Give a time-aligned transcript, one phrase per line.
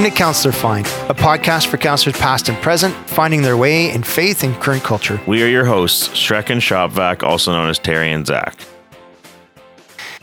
[0.00, 4.02] Welcome to Counselor Find, a podcast for counselors past and present, finding their way in
[4.02, 5.20] faith and current culture.
[5.26, 8.58] We are your hosts, Shrek and Shopvac, also known as Terry and Zach.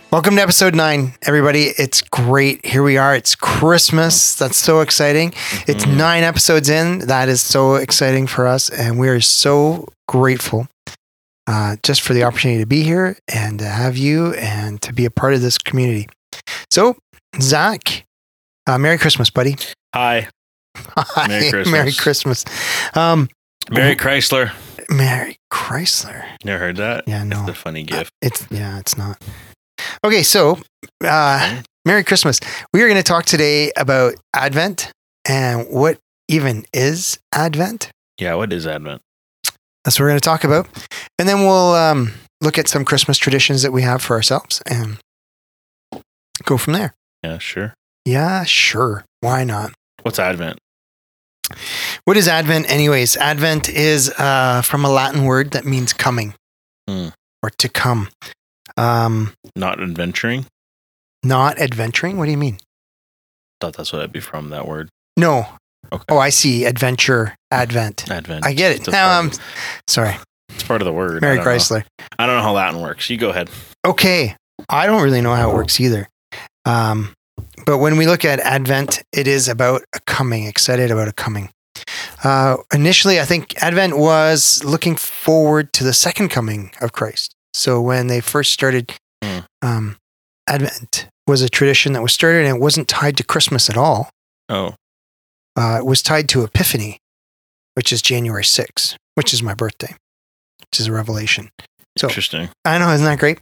[0.10, 1.66] Welcome to episode nine, everybody.
[1.78, 2.66] It's great.
[2.66, 3.16] Here we are.
[3.16, 4.34] It's Christmas.
[4.34, 5.36] That's so exciting.
[5.68, 6.98] It's nine episodes in.
[7.06, 8.72] That is so exciting for us.
[8.72, 10.68] And we are so grateful
[11.46, 15.06] uh, just for the opportunity to be here and to have you and to be
[15.06, 16.10] a part of this community.
[16.72, 16.98] So,
[17.40, 18.07] Zach,
[18.68, 19.56] uh, Merry Christmas, buddy.
[19.94, 20.28] Hi.
[20.76, 21.28] Hi.
[21.28, 21.72] Merry Christmas.
[21.72, 22.46] Merry Christmas.
[22.94, 23.30] Um,
[23.72, 24.52] Mary Chrysler.
[24.90, 26.24] Merry Chrysler.
[26.44, 27.08] Never heard that?
[27.08, 27.42] Yeah, no.
[27.42, 28.12] It's a funny gift.
[28.22, 29.22] It's yeah, it's not.
[30.04, 30.60] Okay, so
[31.04, 32.40] uh, Merry Christmas.
[32.74, 34.92] We are going to talk today about Advent
[35.28, 37.92] and what even is Advent.
[38.20, 39.02] Yeah, what is Advent?
[39.84, 40.68] That's what we're going to talk about,
[41.18, 44.98] and then we'll um, look at some Christmas traditions that we have for ourselves and
[46.44, 46.94] go from there.
[47.24, 47.74] Yeah, sure.
[48.08, 49.04] Yeah, sure.
[49.20, 49.74] Why not?
[50.04, 50.60] What's Advent?
[52.06, 53.18] What is Advent, anyways?
[53.18, 56.34] Advent is uh, from a Latin word that means coming
[56.88, 57.10] Hmm.
[57.44, 58.08] or to come.
[58.78, 60.46] Um, Not adventuring?
[61.24, 62.18] not adventuring.
[62.18, 62.60] What do you mean?
[63.60, 64.88] Thought that's what it'd be from, that word.
[65.18, 65.46] No.
[65.92, 66.04] Okay.
[66.08, 66.64] Oh, I see.
[66.64, 68.10] Adventure, Advent.
[68.10, 68.46] Advent.
[68.46, 68.88] I get it.
[68.90, 69.40] Now I'm of-
[69.88, 70.16] sorry.
[70.50, 71.22] it's part of the word.
[71.22, 71.44] Mary know.
[71.44, 71.84] Chrysler.
[72.18, 73.10] I don't know how Latin works.
[73.10, 73.50] You go ahead.
[73.86, 74.34] Okay.
[74.70, 76.08] I don't really know how it works either.
[76.66, 77.14] Um,
[77.66, 81.50] but when we look at Advent, it is about a coming, excited about a coming.
[82.24, 87.34] Uh, initially, I think Advent was looking forward to the second coming of Christ.
[87.54, 88.94] So when they first started,
[89.24, 89.40] Hmm.
[89.62, 89.98] um,
[90.48, 94.10] Advent was a tradition that was started and it wasn't tied to Christmas at all.
[94.50, 94.76] Oh,
[95.56, 97.00] Uh, it was tied to Epiphany,
[97.74, 99.96] which is January 6th, which is my birthday,
[100.60, 101.50] which is a revelation.
[101.98, 102.50] So- interesting.
[102.64, 103.40] I know, isn't that great?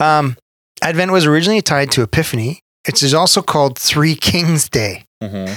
[0.00, 0.38] Um,
[0.82, 2.61] Advent was originally tied to Epiphany.
[2.86, 5.54] It is also called Three Kings Day Mm-hmm.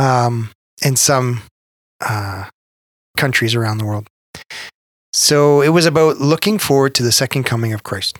[0.00, 0.50] um,
[0.84, 1.42] in some
[2.00, 2.44] uh,
[3.16, 4.06] countries around the world.
[5.12, 8.16] So it was about looking forward to the second coming of Christ.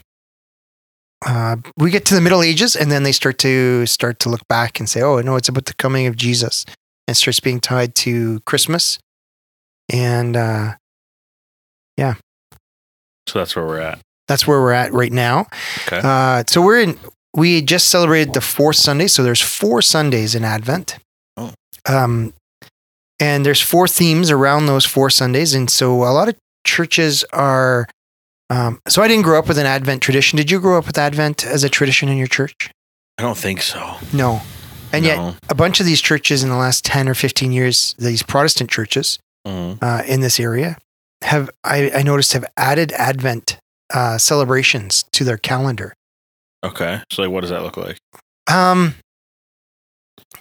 [1.24, 4.46] Uh, we get to the Middle Ages, and then they start to start to look
[4.48, 7.60] back and say, "Oh no, it's about the coming of Jesus," and it starts being
[7.60, 8.98] tied to Christmas.
[9.88, 10.74] And uh,
[11.96, 12.14] yeah.
[13.28, 14.00] So that's where we're at.
[14.26, 15.46] that's where we're at right now.
[15.86, 16.00] Okay.
[16.02, 16.98] Uh, so we're in.
[17.34, 20.98] We just celebrated the fourth Sunday, so there's four Sundays in Advent.
[21.36, 21.52] Oh.
[21.86, 22.32] Um,
[23.20, 26.36] and there's four themes around those four Sundays, and so a lot of
[26.66, 27.86] churches are.
[28.50, 30.36] Um, so I didn't grow up with an Advent tradition.
[30.38, 32.70] Did you grow up with Advent as a tradition in your church?
[33.18, 33.96] I don't think so.
[34.12, 34.40] No.
[34.90, 38.22] And yet, a bunch of these churches in the last ten or fifteen years, these
[38.22, 39.78] Protestant churches Mhm.
[39.82, 40.78] uh, in this area,
[41.22, 43.58] have I, I noticed have added Advent
[43.92, 45.92] uh, celebrations to their calendar.
[46.64, 47.00] Okay.
[47.12, 47.98] So, like, what does that look like?
[48.50, 48.94] Um,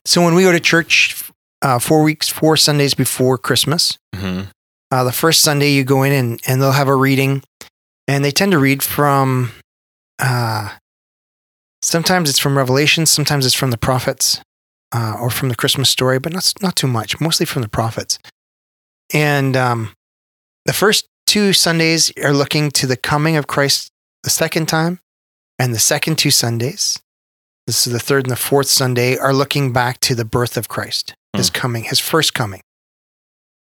[0.06, 1.30] so when we go to church,
[1.62, 4.50] uh, four weeks, four Sundays before Christmas, Mm-hmm.
[4.92, 7.44] uh, the first Sunday you go in and, and they'll have a reading,
[8.08, 9.52] and they tend to read from,
[10.20, 10.70] uh,
[11.82, 14.42] sometimes it's from Revelation, sometimes it's from the prophets,
[14.94, 18.18] uh, or from the Christmas story, but not not too much, mostly from the prophets.
[19.14, 19.92] And um,
[20.66, 23.90] the first two Sundays are looking to the coming of Christ
[24.24, 25.00] the second time,
[25.60, 27.00] and the second two Sundays,
[27.66, 30.70] this is the third and the fourth Sunday, are looking back to the birth of
[30.70, 32.62] Christ, his coming, his first coming.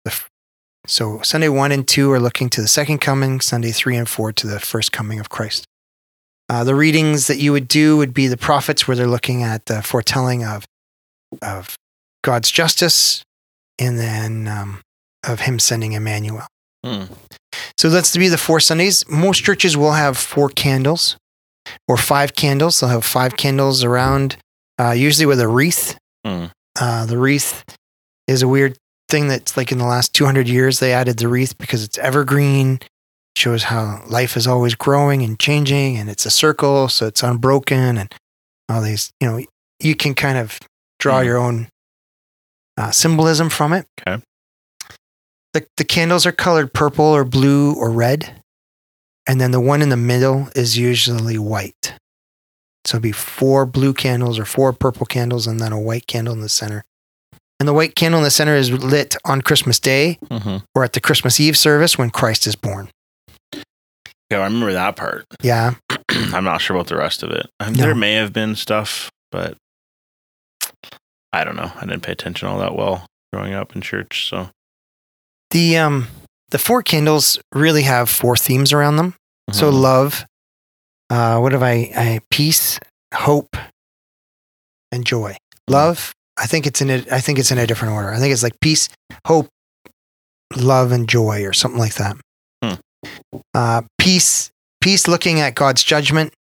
[0.06, 0.30] F-
[0.86, 4.32] so Sunday one and two are looking to the second coming, Sunday three and four
[4.34, 5.66] to the first coming of Christ.
[6.48, 9.66] Uh, the readings that you would do would be the prophets, where they're looking at
[9.66, 10.66] the foretelling of,
[11.42, 11.76] of
[12.24, 13.24] God's justice
[13.80, 14.82] and then um,
[15.28, 16.46] of Him sending Emmanuel.
[16.84, 17.06] Hmm.
[17.78, 19.08] So that's to be the four Sundays.
[19.10, 21.18] Most churches will have four candles
[21.88, 22.80] or five candles.
[22.80, 24.38] They'll have five candles around,
[24.80, 25.98] uh, usually with a wreath.
[26.26, 26.46] Hmm.
[26.80, 27.64] Uh, the wreath
[28.28, 28.78] is a weird
[29.10, 32.80] thing that's like in the last 200 years they added the wreath because it's evergreen
[33.38, 37.98] shows how life is always growing and changing and it's a circle so it's unbroken
[38.00, 38.12] and
[38.68, 39.40] all these you know
[39.80, 40.58] you can kind of
[41.00, 41.26] draw Hmm.
[41.28, 41.68] your own
[42.78, 44.22] uh, symbolism from it Okay.
[45.54, 48.42] the, the candles are colored purple or blue or red
[49.28, 51.94] and then the one in the middle is usually white
[52.86, 56.34] so it'd be four blue candles or four purple candles and then a white candle
[56.34, 56.84] in the center
[57.60, 60.58] and the white candle in the center is lit on christmas day Mm-hmm.
[60.76, 62.90] or at the christmas eve service when christ is born
[64.30, 65.26] Yeah, I remember that part.
[65.42, 65.76] yeah
[66.10, 67.50] I'm not sure about the rest of it.
[67.60, 67.82] Um, No.
[67.84, 69.58] There may have been stuff, but
[71.34, 71.72] I don't know.
[71.76, 74.30] I didn't pay attention all that well growing up in church.
[74.30, 74.50] So
[75.52, 76.08] the um
[76.50, 79.16] the four candles really have four themes around them
[79.52, 79.82] so Mhm.
[79.82, 80.26] love
[81.10, 82.80] uh what have i i peace
[83.14, 83.56] hope
[84.92, 85.36] and joy
[85.68, 88.12] love I think it's in a, I think it's in a different order.
[88.12, 88.90] I think it's like peace,
[89.26, 89.48] hope,
[90.58, 92.18] love, and joy, or something like that.
[92.62, 92.74] Hmm.
[93.54, 94.52] Uh, peace,
[94.82, 96.34] peace, looking at God's judgment,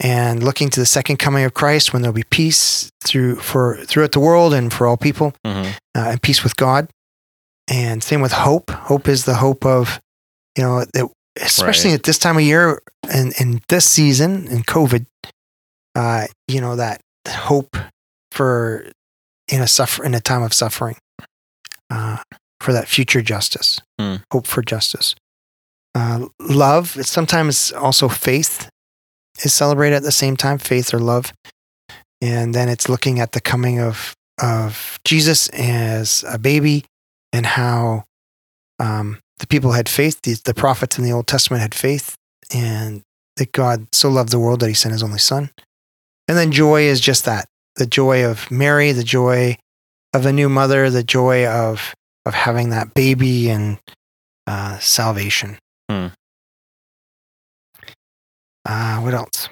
[0.00, 4.10] and looking to the second coming of Christ, when there'll be peace through for throughout
[4.10, 5.62] the world and for all people, hmm
[5.96, 6.88] uh, and peace with God.
[7.68, 8.70] And same with hope.
[8.70, 10.00] Hope is the hope of,
[10.56, 11.10] you know, that
[11.40, 11.98] especially Right.
[11.98, 15.06] at this time of year and in this season in COVID,
[15.94, 17.76] uh, you know, that hope
[18.32, 18.90] for
[19.48, 20.96] in a suffer in a time of suffering,
[21.90, 22.18] uh,
[22.60, 24.16] for that future justice, Hmm.
[24.32, 25.14] hope for justice.
[25.94, 26.96] Uh, love.
[26.96, 28.68] It's sometimes also faith
[29.44, 31.32] is celebrated at the same time, faith or love,
[32.20, 36.84] and then it's looking at the coming of of Jesus as a baby
[37.32, 38.04] and how
[38.78, 40.22] um, the people had faith.
[40.22, 42.16] The, the prophets in the Old Testament had faith,
[42.52, 43.02] and
[43.36, 45.50] that God so loved the world that He sent His only Son.
[46.28, 47.46] And then joy is just that:
[47.76, 49.56] the joy of Mary, the joy
[50.14, 51.94] of a new mother, the joy of
[52.24, 53.78] of having that baby and
[54.46, 55.58] uh, salvation.
[55.90, 56.08] Hmm.
[58.64, 59.48] Uh, what else?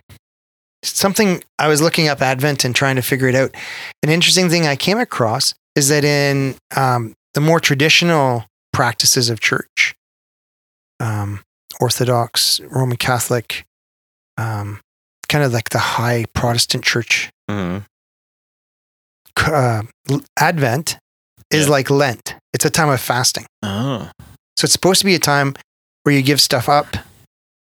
[0.82, 3.54] Something I was looking up Advent and trying to figure it out.
[4.02, 9.40] An interesting thing I came across is that in um, the more traditional practices of
[9.40, 9.94] church,
[11.00, 11.40] um,
[11.80, 13.64] Orthodox, Roman Catholic,
[14.38, 14.80] um,
[15.28, 17.78] kind of like the high Protestant church, hmm
[19.36, 19.82] uh,
[20.38, 20.96] Advent
[21.50, 21.70] is Yeah.
[21.72, 22.36] like Lent.
[22.52, 23.46] It's a time of fasting.
[23.62, 24.10] Oh.
[24.56, 25.54] So it's supposed to be a time
[26.04, 26.96] where you give stuff up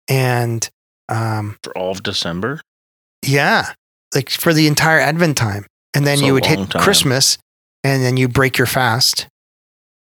[0.07, 0.67] and
[1.09, 2.61] um, For all of December?
[3.25, 3.73] yeah,
[4.15, 5.65] like for the entire Advent time.
[5.93, 6.81] And then a you would hit time.
[6.81, 7.37] Christmas
[7.83, 9.27] and then you break your fast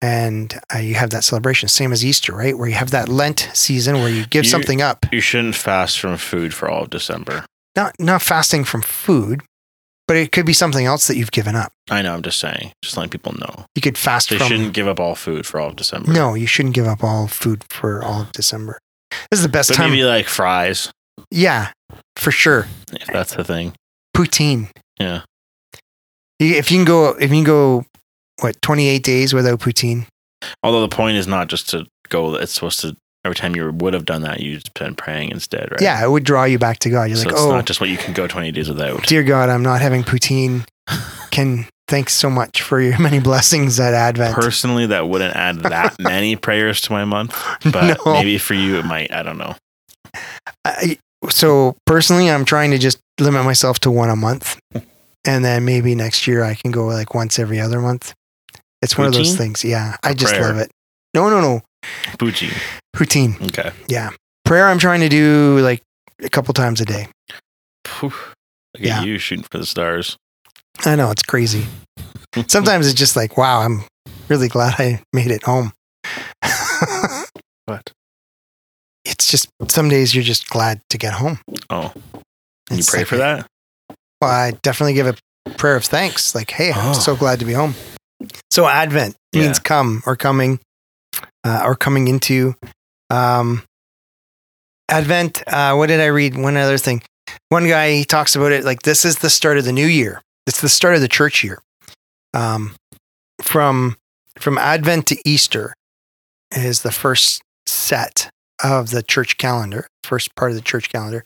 [0.02, 1.68] and uh, you have that celebration.
[1.70, 2.58] Same as Easter, right?
[2.58, 5.06] Where you have that Lent season where you give You- something up.
[5.12, 7.46] You shouldn't fast from food for all of December.
[7.76, 9.40] Not, not fasting from food,
[10.06, 11.72] but it could be something else that you've given up.
[11.90, 12.72] I know, I'm just saying.
[12.82, 13.64] Just letting people know.
[13.74, 14.48] You could fast They from.
[14.48, 16.12] shouldn't give up all food for all of December.
[16.12, 18.78] No, you shouldn't give up all food for all of December.
[19.30, 19.90] This is the best But time.
[19.90, 20.90] maybe like fries,
[21.30, 21.70] yeah,
[22.16, 22.66] for sure.
[22.92, 23.74] if that's the thing.
[24.16, 24.68] Poutine.
[24.98, 25.22] Yeah.
[26.38, 27.84] If you can go, if you can go,
[28.42, 30.06] what twenty eight days without poutine?
[30.62, 33.94] Although the point is not just to go, it's supposed to, every time you would
[33.94, 35.80] have done that, you'd been praying instead, right?
[35.80, 37.04] Yeah, it would draw you back to God.
[37.04, 39.06] You're so like, it's oh, not just what you can go 20 days without.
[39.06, 40.66] dear God, I'm not having poutine.
[41.30, 44.34] Can thanks so much for your many blessings at Advent.
[44.34, 47.34] Personally, that wouldn't add that many prayers to my month,
[47.70, 48.12] but No.
[48.12, 49.12] maybe for you it might.
[49.12, 49.54] I don't know.
[50.64, 50.98] I,
[51.30, 54.58] so personally, I'm trying to just limit myself to one a month,
[55.24, 58.12] and then maybe next year I can go like once every other month.
[58.82, 59.64] It's one of those things.
[59.64, 60.48] Yeah, I just prayer?
[60.48, 60.70] love it.
[61.14, 61.60] No, no, no,
[62.18, 62.52] Bucci.
[62.96, 63.40] poutine.
[63.48, 63.70] Okay.
[63.88, 64.10] Yeah,
[64.44, 64.68] prayer.
[64.68, 65.82] I'm trying to do like
[66.22, 67.08] a couple times a day.
[68.02, 68.12] Look
[68.78, 69.02] Yeah.
[69.02, 70.16] you shooting for the stars.
[70.84, 71.66] I know it's crazy.
[72.48, 73.84] Sometimes it's just like, wow, I'm
[74.28, 75.72] really glad I made it home.
[77.66, 77.92] What?
[79.04, 81.38] it's just some days you're just glad to get home.
[81.70, 81.92] Oh,
[82.70, 83.46] you It's pray like for a- that?
[84.20, 86.34] Well, I definitely give a prayer of thanks.
[86.34, 86.92] Like, hey, I'm Oh.
[86.92, 87.74] so glad to be home.
[88.50, 90.60] So Advent means come or coming
[91.44, 92.54] uh, or coming into.
[93.10, 93.62] Um,
[94.88, 95.42] Advent.
[95.46, 96.36] Uh, what did I read?
[96.36, 97.02] One other thing.
[97.48, 100.20] One guy he talks about it like this is the start of the new year.
[100.46, 101.62] It's the start of the church year.
[102.34, 102.74] Um,
[103.40, 103.96] from
[104.38, 105.74] from Advent to Easter
[106.50, 108.30] is the first set
[108.62, 111.24] of the church calendar, first part of the church calendar,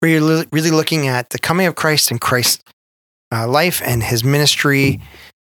[0.00, 2.62] where you're li- really looking at the coming of Christ and Christ's
[3.32, 5.00] uh, life and his ministry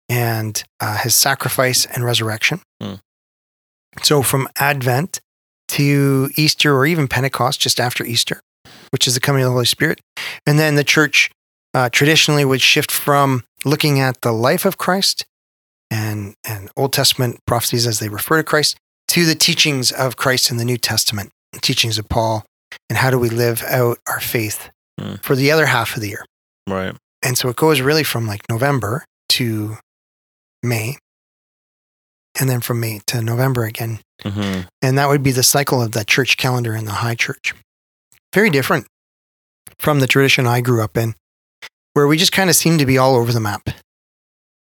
[0.09, 2.61] and uh, his sacrifice and resurrection.
[2.81, 2.95] Hmm.
[4.03, 5.21] So from Advent
[5.69, 8.41] to Easter or even Pentecost, just after Easter,
[8.91, 10.01] which is the coming of the Holy Spirit.
[10.47, 11.31] And then the church
[11.75, 15.25] uh, traditionally would shift from looking at the life of Christ
[15.91, 18.77] and, and Old Testament prophecies as they refer to Christ
[19.09, 22.45] to the teachings of Christ in the New Testament, the teachings of Paul,
[22.91, 25.17] and how do we live out our faith Hmm.
[25.17, 26.25] for the other half of the year.
[26.67, 26.97] Right.
[27.23, 29.77] And so it goes really from like November to
[30.63, 30.97] May,
[32.39, 34.01] and then from May to November again.
[34.23, 37.55] hmm And that would be the cycle of that church calendar in the high church.
[38.35, 38.87] Very different
[39.79, 41.15] from the tradition I grew up in,
[41.93, 43.69] where we just kind of seemed to be all over the map.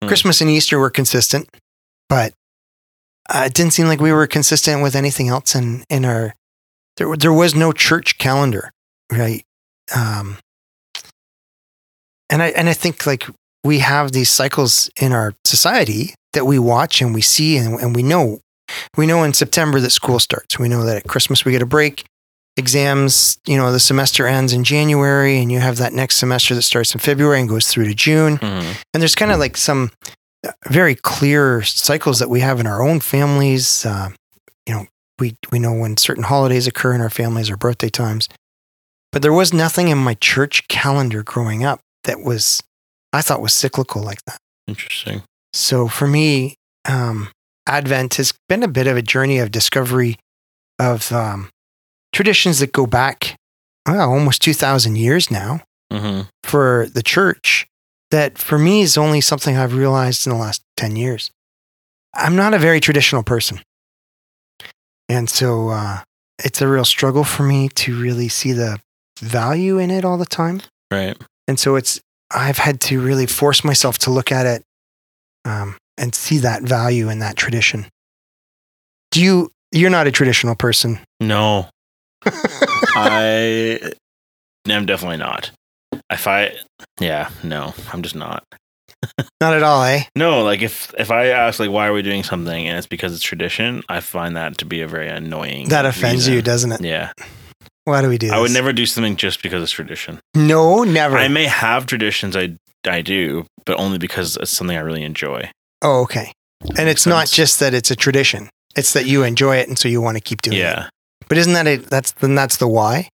[0.02, 0.08] Hmm.
[0.08, 1.48] Christmas and Easter were consistent,
[2.08, 2.32] but
[3.28, 6.34] uh, it didn't seem like we were consistent with anything else in, in our.
[6.96, 8.72] There, there was no church calendar,
[9.10, 9.44] right?
[9.94, 10.38] Um,
[12.28, 13.26] and I and I think like
[13.64, 17.94] we have these cycles in our society that we watch and we see and, and
[17.94, 18.40] we know
[18.96, 20.56] we know in September that school starts.
[20.58, 22.04] We know that at Christmas we get a break.
[22.56, 26.62] exams, you know, the semester ends in January and you have that next semester that
[26.62, 28.38] starts in February and goes through to June.
[28.38, 28.76] Mhm.
[28.92, 29.90] And there's kind of like some
[30.46, 33.86] uh, very clear cycles that we have in our own families.
[33.86, 34.10] Uh,
[34.66, 34.86] you know,
[35.18, 38.28] we, we know when certain holidays occur in our families or birthday times.
[39.12, 42.62] But there was nothing in my church calendar growing up that was,
[43.12, 44.38] I thought was cyclical like that.
[44.66, 45.22] Interesting.
[45.52, 46.54] So for me,
[46.88, 47.28] um,
[47.66, 50.16] Advent has been a bit of a journey of discovery
[50.78, 51.50] of um,
[52.12, 53.36] traditions that go back
[53.86, 55.60] well, almost 2,000 years now
[55.92, 57.66] hmm for the church.
[58.10, 61.30] That for me is only something I've realized in the last 10 years.
[62.12, 63.60] I'm not a very traditional person.
[65.08, 66.00] And so uh,
[66.44, 68.80] it's a real struggle for me to really see the
[69.20, 70.60] value in it all the time.
[70.90, 71.16] Right.
[71.46, 74.62] And so it's, I've had to really force myself to look at it
[75.44, 77.86] um, and see that value in that tradition.
[79.10, 81.00] Do you, you're not a traditional person.
[81.20, 81.68] No,
[82.24, 83.92] I
[84.68, 85.50] am definitely not.
[86.10, 86.54] If I,
[87.00, 88.44] yeah, no, I'm just not.
[89.40, 90.04] not at all, eh?
[90.14, 93.14] No, like if if I ask like why are we doing something and it's because
[93.14, 95.68] it's tradition, I find that to be a very annoying.
[95.68, 96.80] That offends you, doesn't it?
[96.82, 97.12] Yeah,
[97.84, 98.34] Why do we do this?
[98.34, 100.20] I would never do something just because it's tradition.
[100.34, 101.16] No, never.
[101.16, 102.56] I may have traditions, I
[102.88, 105.50] I do, but only because it's something I really enjoy.
[105.82, 106.32] oh, okay.
[106.78, 107.32] And it's not sense.
[107.36, 108.48] just that it's a tradition.
[108.76, 110.60] It's that you enjoy it and so you want to keep doing it.
[110.60, 110.88] Yeah,
[111.28, 111.86] But isn't that it?
[111.86, 113.08] That's then that's the why.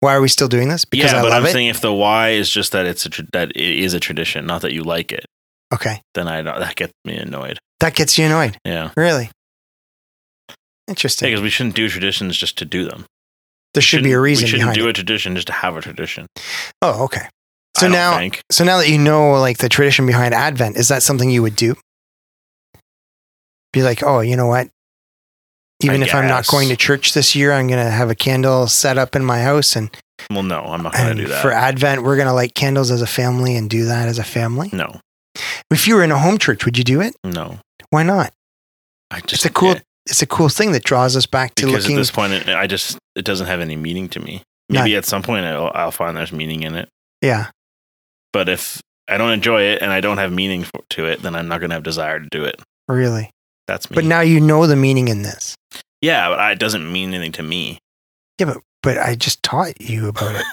[0.00, 0.84] Why are we still doing this?
[0.84, 1.52] Because yeah, I but I'm it.
[1.52, 4.46] saying if the why is just that it's a tra- that it is a tradition,
[4.46, 5.24] not that you like it,
[5.72, 7.58] okay, then I that gets me annoyed.
[7.80, 8.56] that gets you annoyed.
[8.64, 9.30] Yeah, Really
[10.88, 11.28] interesting.
[11.28, 13.04] because we shouldn't do traditions just to do them.
[13.76, 14.90] There should be a reason We shouldn't do it.
[14.90, 16.26] a tradition just to have a tradition.
[16.82, 17.28] Oh, okay.
[17.76, 18.40] So now, think.
[18.50, 21.56] so now that you know, like the tradition behind Advent, is that something you would
[21.56, 21.74] do?
[23.72, 24.68] Be like, oh, you know what?
[25.82, 28.14] Even I if I'm not going to church this year, I'm going to have a
[28.14, 29.90] candle set up in my house, and,
[30.30, 31.42] Well, no, I'm not gonna do that.
[31.42, 34.24] for Advent, we're going to light candles as a family and do that as a
[34.24, 34.70] family.
[34.72, 35.00] no,
[35.70, 37.14] If you were in a home church, would you do it?
[37.24, 37.58] no.
[37.90, 38.32] Why not?
[39.10, 39.76] I just It's a cool.
[40.08, 41.96] It's a cool thing that draws us back to because looking.
[41.96, 44.42] at this point, it, I just it doesn't have any meaning to me.
[44.68, 44.84] None.
[44.84, 46.88] Maybe at some point I'll, I'll find there's meaning in it,
[47.22, 47.50] yeah,
[48.32, 51.34] but if I don't enjoy it and I don't have meaning for, to it, then
[51.36, 52.60] I'm not going to have desire to do it.
[52.88, 53.30] really.
[53.68, 53.96] That's me.
[53.96, 55.56] But now you know the meaning in this.
[56.00, 57.78] yeah, but I- it doesn't mean anything to me.
[58.38, 60.44] Yeah, but but I just taught you about it.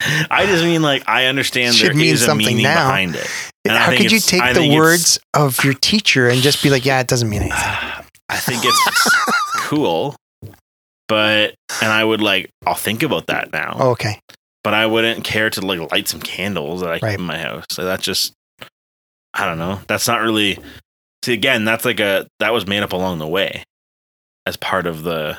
[0.30, 2.86] I just mean like I understand there mean is a something meaning now.
[2.86, 3.28] behind it.
[3.64, 6.68] And I How could you take I the words of your teacher and just be
[6.70, 7.58] like, yeah, it doesn't mean anything?
[8.28, 9.10] I think it's
[9.56, 10.16] cool,
[11.08, 13.76] but and I would like I'll think about that now.
[13.78, 14.18] Oh, okay.
[14.62, 17.64] but I wouldn't care to like light some candles that I keep in my house.
[17.70, 18.32] So that's just,
[19.34, 19.80] I don't know.
[19.88, 20.58] That's not really.
[21.24, 23.64] See, again, that's like a that was made up along the way,
[24.46, 25.38] as part of the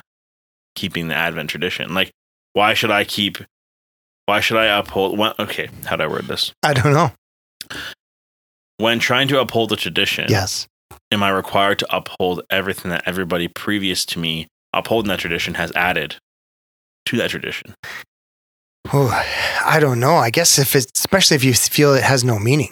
[0.76, 1.94] keeping the Advent tradition.
[1.94, 2.12] Like,
[2.54, 3.38] why should I keep?
[4.28, 5.18] Why should I uphold?
[5.18, 6.52] When, okay, how do I word this?
[6.64, 7.12] I don't know.
[8.78, 10.68] When trying to uphold the tradition, Yes.
[11.12, 15.72] Am I required to uphold everything that everybody previous to me upholding that tradition has
[15.76, 16.16] added
[17.06, 17.74] to that tradition?
[18.94, 19.10] Oh,
[19.66, 20.16] I don't know.
[20.16, 22.70] I guess if it's especially if you feel it has no meaning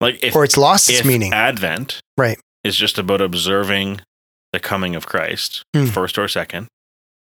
[0.00, 1.32] Like, if or it's lost its meaning.
[1.32, 2.38] Advent Right.
[2.64, 4.00] is just about observing
[4.52, 5.86] the coming of Christ, Hmm.
[5.86, 6.66] first or second,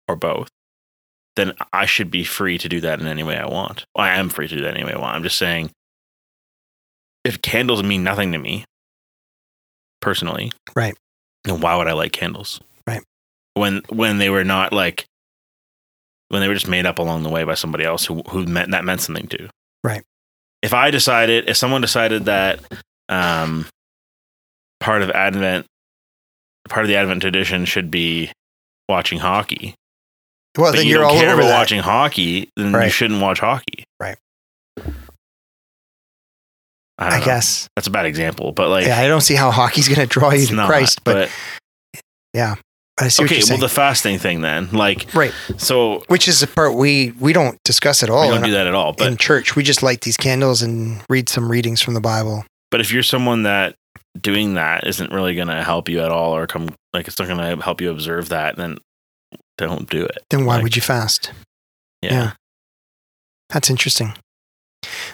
[0.08, 0.50] or both,
[1.36, 3.86] then I should be free to do that in any way I want.
[3.96, 5.16] Well, I am free to do that any way I want.
[5.16, 5.70] I'm just saying,
[7.24, 8.66] if candles mean nothing to me
[10.02, 10.96] personally, Right.
[11.44, 12.60] then why would I light candles?
[12.88, 13.04] Right.
[13.56, 15.06] When when they were not like
[16.30, 18.72] when they were just made up along the way by somebody else who who meant
[18.72, 19.50] that meant something to.
[19.84, 20.04] Right.
[20.62, 22.60] If I decided, if someone decided that
[23.08, 23.66] um,
[24.80, 25.66] part of Advent,
[26.68, 28.32] part of the Advent tradition should be
[28.90, 29.76] watching hockey,
[30.58, 33.40] well, but then you you're don't all care over watching hockey, then you shouldn't watch
[33.40, 33.86] hockey.
[34.00, 34.18] Right.
[37.00, 37.68] I, I guess.
[37.76, 40.32] that's a bad example, but like, yeah, I don't see how hockey's going to draw
[40.32, 41.30] you to not, Christ, but, but
[43.00, 43.40] I see what okay.
[43.40, 43.60] Well, saying.
[43.62, 45.34] the fasting thing then, like, right.
[45.58, 48.52] so Which is the part we we don't discuss at all we don't in, do
[48.52, 48.94] that at all.
[48.94, 49.56] But in church.
[49.56, 52.46] We just light these candles and read some readings from the Bible.
[52.72, 53.76] But if you're someone that
[54.20, 57.28] doing that isn't really going to help you at all, or come like it's not
[57.28, 58.78] going to help you observe that, then
[59.58, 60.20] don't do it.
[60.30, 61.32] Then why Like, would you fast?
[62.02, 62.12] Yeah.
[62.12, 62.32] yeah.
[63.50, 64.14] That's interesting.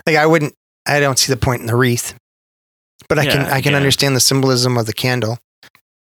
[0.08, 0.56] Like I wouldn't.
[0.88, 2.16] I don't see the point in the wreath,
[3.10, 3.42] but I can.
[3.42, 3.78] I can yeah.
[3.78, 5.40] understand the symbolism of the candle.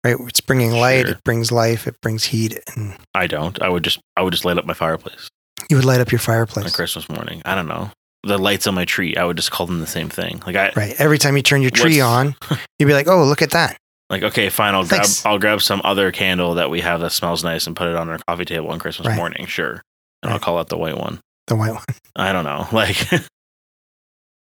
[0.04, 1.06] Right, it's bringing light.
[1.06, 1.16] Sure.
[1.16, 1.87] It brings life.
[1.87, 3.60] It brings heat, and I don't.
[3.60, 5.28] I would just I would just light up my fireplace
[5.68, 6.72] you would light up your fireplace on.
[6.72, 7.42] Christmas morning.
[7.44, 7.90] I don't know
[8.25, 9.16] the lights on my tree.
[9.16, 10.42] I would just call them the same thing.
[10.46, 10.94] Like I Right.
[10.98, 12.34] Every time you turn your tree on,
[12.78, 13.78] you'd be like, "Oh, look at that!
[14.10, 17.44] Like, okay, fine, I'll grab I'll grab some other candle that we have that smells
[17.44, 19.16] nice and put it on our coffee table on Christmas Right.
[19.16, 19.82] morning, sure.
[20.22, 21.20] And I'll call it the white one.
[21.46, 21.84] The white one.
[22.16, 22.66] I don't know.
[22.72, 22.96] Like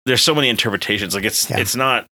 [0.06, 1.14] there's so many interpretations.
[1.14, 1.58] Like it's Yeah.
[1.58, 2.06] it's not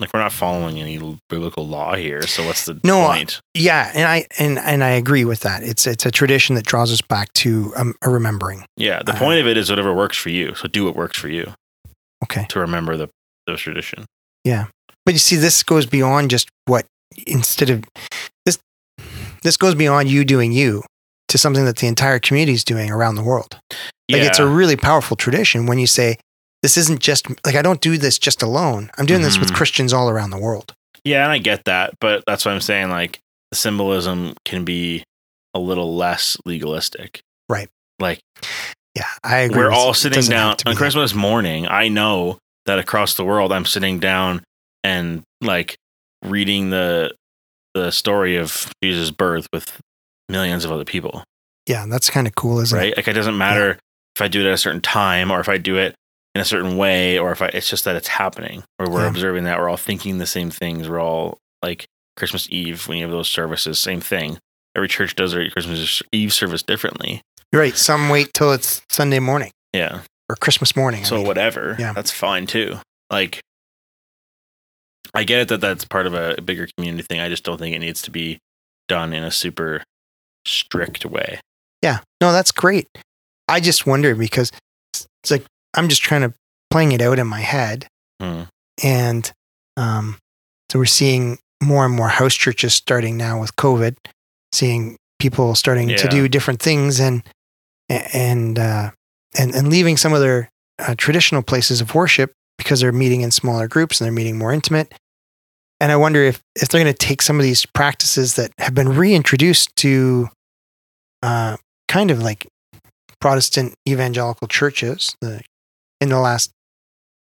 [0.00, 0.96] like we're not following any
[1.28, 2.22] biblical law here.
[2.22, 3.40] So what's the No, uh, point?
[3.54, 5.62] Yeah, and I and and I agree with that.
[5.64, 8.64] It's it's a tradition that draws us back to um, a remembering.
[8.76, 10.54] Yeah, the uh, point of it is whatever works for you.
[10.54, 11.52] So do what works for you
[12.24, 12.46] Okay.
[12.50, 13.08] to remember the
[13.46, 14.04] the tradition.
[14.44, 14.66] Yeah,
[15.04, 16.86] but you see, this goes beyond just what
[17.26, 17.82] instead of
[18.46, 18.58] this,
[19.42, 20.84] this goes beyond you doing you
[21.28, 23.58] to something that the entire community is doing around the world.
[24.10, 26.18] Like yeah, it's a really powerful tradition when you say,
[26.62, 28.90] this isn't just like I don't do this just alone.
[28.98, 29.54] I'm doing this with Mhm.
[29.56, 30.74] Christians all around the world.
[31.04, 32.90] yeah, and I get that, but that's what I'm saying.
[32.90, 35.04] Like the symbolism can be
[35.54, 37.20] a little less legalistic.
[37.48, 37.68] Right.
[37.98, 38.20] Like
[38.94, 39.58] Yeah, I agree.
[39.58, 40.76] we're all sitting down on that.
[40.76, 41.66] Christmas morning.
[41.68, 44.42] I know that across the world, I'm sitting down
[44.84, 45.76] and like
[46.24, 47.14] reading the
[47.74, 49.80] the story of Jesus' birth with
[50.28, 51.22] millions of other people.
[51.66, 52.90] Yeah, that's kind of cool, isn't right?
[52.92, 52.96] it?
[52.96, 53.78] Like it doesn't matter
[54.16, 55.94] if I do it at a certain time or if I do it
[56.38, 59.08] in a certain way or if I it's just that it's happening or we're Yeah.
[59.08, 60.88] observing that we're all thinking the same things.
[60.88, 64.38] We're all like Christmas Eve when you have those services, same thing.
[64.76, 67.22] Every church does their Christmas Eve service differently.
[67.52, 67.76] You're right.
[67.76, 70.02] Some wait till it's Sunday morning Yeah.
[70.28, 71.00] or Christmas morning.
[71.00, 71.26] I So mean.
[71.26, 71.74] whatever.
[71.78, 71.92] Yeah.
[71.92, 72.78] That's fine too.
[73.10, 73.40] Like
[75.14, 77.18] I get it that that's part of a bigger community thing.
[77.20, 78.38] I just don't think it needs to be
[78.88, 79.82] done in a super
[80.46, 81.40] strict way.
[81.82, 82.86] Yeah, no, that's great.
[83.48, 84.50] I just wonder because
[84.94, 86.34] it's like I'm just trying to
[86.70, 87.86] playing it out in my head,
[88.20, 88.42] Hmm.
[88.82, 89.30] and
[89.76, 90.18] um,
[90.70, 93.96] so we're seeing more and more house churches starting now with COVID,
[94.52, 97.22] seeing people starting to do different things and
[97.88, 98.90] and uh,
[99.38, 100.48] and and leaving some of their
[100.78, 104.52] uh, traditional places of worship because they're meeting in smaller groups and they're meeting more
[104.52, 104.92] intimate.
[105.80, 108.74] And I wonder if if they're going to take some of these practices that have
[108.74, 110.28] been reintroduced to
[111.22, 111.56] uh,
[111.88, 112.46] kind of like
[113.20, 115.40] Protestant evangelical churches the,
[116.00, 116.50] in the last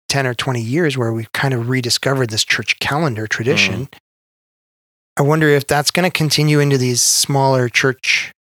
[0.09, 3.87] 10 or 20 years, where we've kind of rediscovered this church calendar tradition.
[3.87, 3.99] Mm.
[5.17, 8.33] I wonder if that's going to continue into these smaller church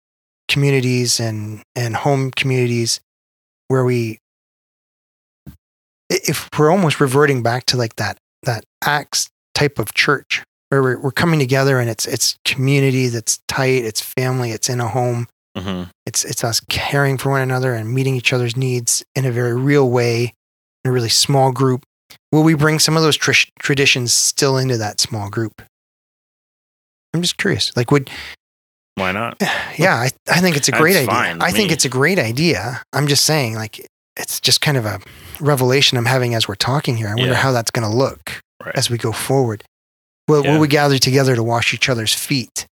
[0.48, 3.00] communities and, and home communities
[3.68, 4.18] where we,
[6.10, 11.00] if we're almost reverting back to like that, that Acts type of church where we're,
[11.00, 15.26] we're coming together and it's, it's community that's tight, it's family, it's in a home
[15.56, 19.30] hmm it's it's us caring for one another and meeting each other's needs in a
[19.32, 20.32] very real way,
[20.84, 21.82] in a really small group.
[22.32, 25.62] Will we bring some of those tr- traditions still into that small group?
[27.14, 27.74] I'm just curious.
[27.76, 28.10] Like, would
[28.94, 29.36] Why not?
[29.78, 31.38] yeah, I, I think it's a great That's idea.
[31.44, 31.74] I think me.
[31.74, 32.82] it's a great idea.
[32.92, 33.84] I'm just saying, like,
[34.16, 35.00] it's just kind of a
[35.40, 37.08] revelation I'm having as we're talking here.
[37.08, 37.34] I wonder Yeah.
[37.34, 38.74] how that's going to look Right.
[38.76, 39.64] as we go forward.
[40.28, 40.52] Will, Yeah.
[40.54, 42.66] will we gather together to wash each other's feet?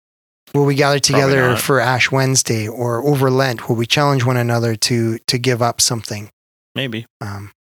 [0.54, 3.68] Will we gather together for Ash Wednesday or over Lent?
[3.68, 6.28] Will we challenge one another to to give up something?
[6.74, 7.06] Maybe.
[7.20, 7.52] Um,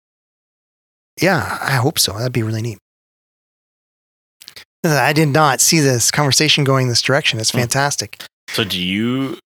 [1.20, 2.12] yeah, I hope so.
[2.12, 2.78] That'd be really neat.
[4.84, 7.38] I did not see this conversation going this direction.
[7.38, 7.58] It's Hmm.
[7.58, 8.22] fantastic.
[8.50, 9.38] So do you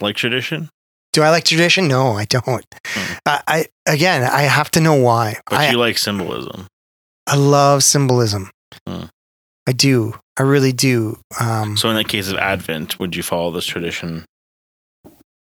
[0.00, 0.68] like tradition?
[1.12, 1.88] Do I like tradition?
[1.88, 2.64] No, I don't.
[2.86, 3.12] Hmm.
[3.24, 5.38] I, I again, I have to know why.
[5.48, 6.66] But I, you like symbolism.
[7.26, 8.50] I love symbolism.
[8.86, 9.04] Hmm.
[9.66, 10.14] I do.
[10.38, 11.18] I really do.
[11.40, 14.24] Um, So in the case of Advent, would you follow this tradition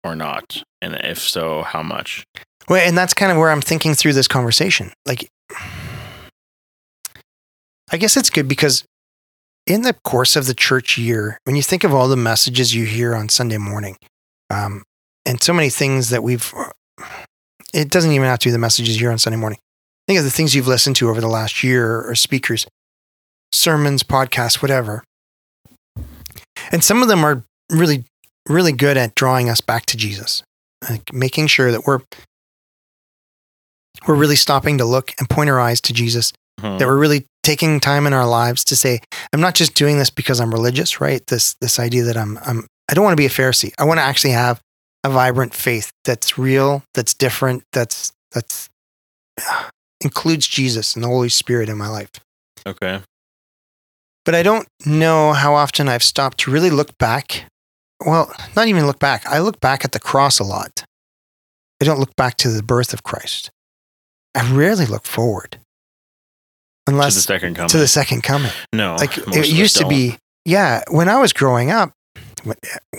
[0.04, 0.62] or not?
[0.80, 2.24] And if so, how much?
[2.68, 4.92] Well, and that's kind of where I'm thinking through this conversation.
[5.06, 5.28] Like,
[7.90, 8.84] I guess it's good because
[9.66, 12.84] in the course of the church year, when you think of all the messages you
[12.86, 13.96] hear on Sunday morning,
[14.50, 14.84] um,
[15.24, 16.52] and so many things that we've,
[17.74, 19.58] it doesn't even have to be the messages you hear on Sunday morning.
[20.06, 22.66] Think of the things you've listened to over the last year or speakers,
[23.52, 25.02] sermons, podcasts, whatever.
[26.72, 28.04] And some of them are really,
[28.48, 30.42] really good at drawing us back to Jesus,
[30.88, 32.00] like making sure that we're
[34.06, 36.78] we're really stopping to look and point our eyes to Jesus, Hmm.
[36.78, 39.00] that we're really taking time in our lives to say,
[39.32, 41.22] I'm not just doing this because I'm religious, right?
[41.26, 43.72] This this idea that I'm I'm I don't want to be a Pharisee.
[43.78, 44.60] I want to actually have
[45.04, 48.68] a vibrant faith that's real, that's different, that's that's
[50.00, 52.10] includes Jesus and the Holy Spirit in my life.
[52.66, 53.00] Okay.
[54.26, 57.46] But I don't know how often I've stopped to really look back.
[58.04, 59.24] Well, not even look back.
[59.26, 60.84] I look back at the cross a lot.
[61.80, 63.50] I don't look back to the birth of Christ.
[64.34, 65.52] I rarely look forward.
[65.52, 67.68] To Unless the second coming.
[67.70, 68.52] to the second coming.
[68.72, 68.96] no.
[68.96, 70.82] Like it us used to be, yeah.
[70.90, 71.92] When I was growing up,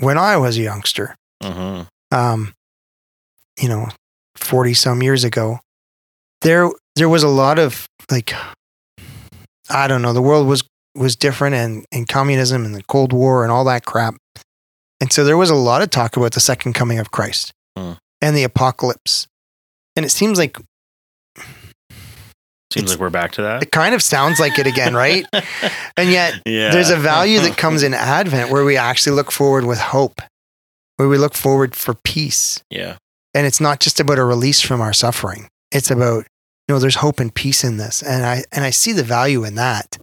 [0.02, 1.88] when, I was a youngster, Mhm.
[2.12, 2.54] um,
[3.62, 3.88] you know,
[4.36, 5.60] forty some years ago,
[6.42, 8.34] there there was a lot of like,
[9.70, 10.14] I don't know.
[10.14, 10.64] The world was
[10.98, 14.16] was different and, and communism and the Cold War and all that crap.
[15.00, 17.94] And so there was a lot of talk about the second coming of Christ Hmm.
[18.22, 19.28] and the apocalypse.
[19.96, 20.58] And it seems like
[22.74, 23.64] Seems like we're back to that.
[23.64, 25.26] it kind of sounds like it again, right?
[25.96, 26.70] And yet yeah.
[26.70, 30.22] there's a value that comes in Advent where we actually look forward with hope,
[30.98, 32.62] where we look forward for peace.
[32.70, 32.98] yeah.
[33.34, 35.48] And it's not just about a release from our suffering.
[35.72, 36.26] It's about,
[36.68, 38.02] you know, there's hope and peace in this.
[38.04, 39.98] And I and I see the value in that.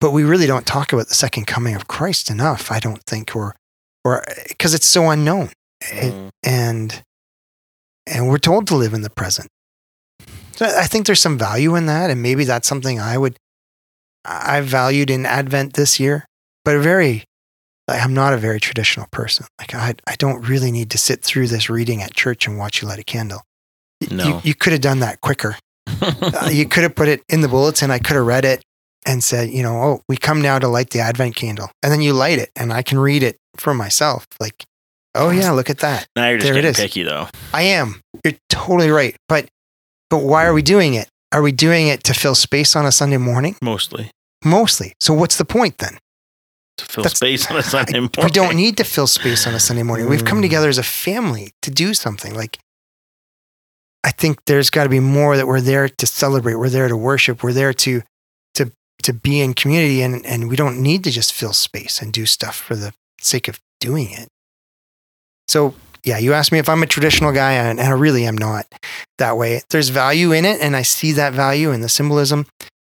[0.00, 3.34] But we really don't talk about the second coming of Christ enough, I don't think,
[3.34, 3.56] or
[4.04, 5.50] or because it's so unknown.
[5.80, 6.30] It- Mm.
[6.42, 7.02] and
[8.06, 9.48] and we're told to live in the present.
[10.56, 13.36] So I think there's some value in that, and maybe that's something I would
[14.24, 16.24] I valued in Advent this year,
[16.64, 17.24] but a very
[17.88, 19.46] like, I'm not a very traditional person.
[19.58, 22.80] Like I I don't really need to sit through this reading at church and watch
[22.80, 23.42] you light a candle.
[24.10, 24.24] No.
[24.26, 25.56] You, you could have done that quicker.
[26.00, 27.90] Uh, you could have put it in the bulletin.
[27.90, 28.62] I could have read it
[29.06, 32.00] and said, you know, oh, we come now to light the Advent candle, and then
[32.00, 34.26] you light it, and I can read it for myself.
[34.40, 34.64] Like,
[35.14, 36.06] oh yeah, look at that.
[36.16, 36.76] now you're just There getting is.
[36.76, 37.28] picky though.
[37.52, 38.00] I am.
[38.24, 39.14] You're totally right.
[39.28, 39.46] But
[40.10, 41.08] but why are we doing it?
[41.32, 43.56] Are we doing it to fill space on a Sunday morning?
[43.60, 44.10] Mostly.
[44.44, 44.92] Mostly.
[45.00, 45.98] So what's the point then?
[46.78, 48.24] To fill That's- space on a Sunday morning.
[48.24, 50.08] We don't need to fill space on a Sunday morning.
[50.08, 50.42] We've come Mm.
[50.42, 52.34] together as a family to do something.
[52.34, 52.58] Like
[54.04, 56.54] I think there's got to be more that we're there to celebrate.
[56.56, 57.42] We're there to worship.
[57.42, 58.02] We're there to
[59.04, 62.26] to be in community and and we don't need to just fill space and do
[62.26, 64.28] stuff for the sake of doing it.
[65.48, 68.36] So yeah, you asked me if I'm a traditional guy, and and I really am
[68.36, 68.66] not
[69.18, 69.62] that way.
[69.70, 72.46] There's value in it, and I see that value in the symbolism.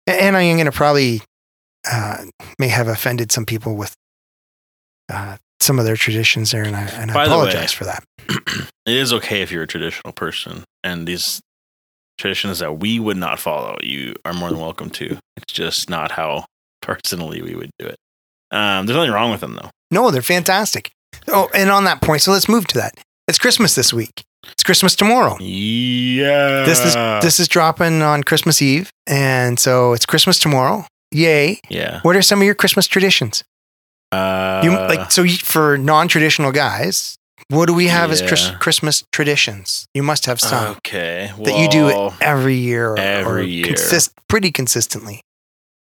[0.06, 1.22] And I am going to probably
[1.90, 2.24] uh,
[2.58, 3.94] may have offended some people with
[5.10, 8.04] uh, some of their traditions there, and I, and I the way- apologize for that.
[8.86, 11.40] it is okay if you're a traditional person and these
[12.18, 16.12] traditions that we would not follow you are more than welcome to it's just not
[16.12, 16.44] how
[16.82, 17.96] personally we would do it
[18.50, 20.90] um, there's nothing wrong with them though No, they're fantastic.
[21.28, 22.92] Oh, and on that point, so let's move to that.
[23.28, 24.22] It's Christmas this week.
[24.52, 25.36] It's Christmas tomorrow.
[25.40, 30.84] yeah This is this is dropping on Christmas Eve, and so it's Christmas tomorrow.
[31.10, 31.60] Yay!
[31.70, 33.42] yeah What are some of your Christmas traditions?
[34.12, 37.16] uh, You like so you, for non-traditional guys.
[37.48, 39.86] What do we have as Chris, Christmas traditions?
[39.94, 43.66] You must have some okay that you do every year, or, every or year.
[43.66, 45.20] consist pretty consistently.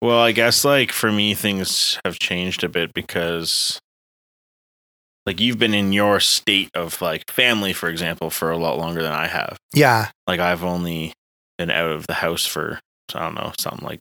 [0.01, 3.81] Well, I guess like for me, things have changed a bit because
[5.25, 9.03] like you've been in your state of like family, for example, for a lot longer
[9.03, 9.57] than I have.
[9.73, 11.13] Yeah, Like I've only
[11.59, 12.81] been out of the house for
[13.15, 14.01] I don't know something like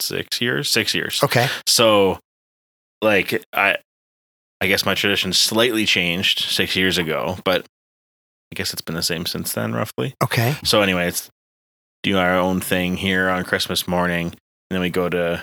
[0.00, 1.20] six years, six years.
[1.24, 2.20] okay, So
[3.02, 3.78] like I,
[4.60, 7.66] I guess my tradition slightly changed six years ago, but
[8.52, 10.14] I guess it's been the same since then, roughly.
[10.22, 11.28] okay, So anyway, it's
[12.02, 14.36] do our own thing here on Christmas morning, and
[14.70, 15.42] then we go to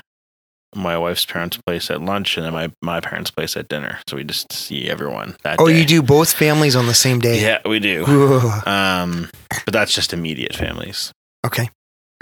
[0.75, 3.99] my wife's parents' place at lunch, and then my my parents' place at dinner.
[4.07, 5.79] So we just see everyone that Oh, day.
[5.79, 7.41] you do both families on the same day.
[7.41, 8.05] Yeah, we do.
[8.09, 9.29] Ooh, Um,
[9.65, 11.11] but that's just immediate families.
[11.45, 11.69] okay.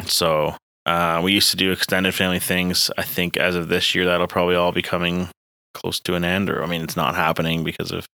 [0.05, 2.89] So uh, we used to do extended family things.
[2.97, 5.29] I think as of this year, that'll probably all be coming
[5.73, 6.49] close to an end.
[6.49, 8.05] Or I mean, it's not happening because of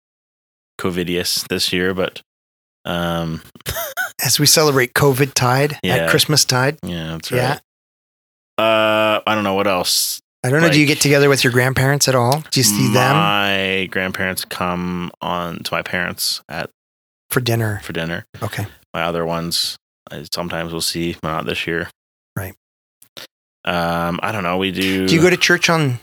[0.81, 2.21] COVIDius this year, but
[2.85, 3.43] um,
[4.25, 5.97] As we celebrate COVID tide Yeah.
[5.97, 6.79] at Christmas tide.
[6.83, 7.49] yeah, that's Yeah.
[7.51, 7.61] right.
[8.57, 10.21] Uh, I don't know what else.
[10.45, 10.71] I don't know.
[10.71, 12.41] do you get together with your grandparents at all?
[12.51, 16.69] Do you see them My grandparents come on to my parents at
[17.31, 17.81] for dinner?
[17.83, 18.27] for dinner.
[18.43, 18.67] Okay.
[18.93, 19.77] My other ones,
[20.11, 21.89] I sometimes we'll see, not this year.
[22.37, 22.55] Right.
[23.65, 24.59] Um, I don't know.
[24.59, 25.09] We do.
[25.09, 25.99] Do you go to church on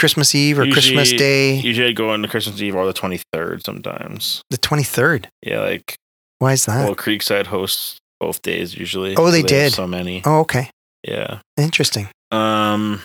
[0.00, 3.62] Christmas Eve or Christmas Day, Usually I go on the Christmas Eve or the 23rd
[3.64, 4.42] sometimes.
[4.50, 5.26] the 23rd?
[5.42, 5.94] Yeah, like,
[6.38, 6.84] Why is that?
[6.84, 9.14] well, Creekside hosts both days usually.
[9.16, 9.72] Oh, they have did?
[9.74, 10.22] So many.
[10.24, 10.70] oh, okay.
[11.06, 11.40] Yeah.
[11.56, 12.08] Interesting.
[12.32, 13.02] Um,